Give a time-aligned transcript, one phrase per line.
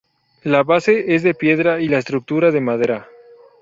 [0.41, 3.07] La base es de piedra y la estructura de madera.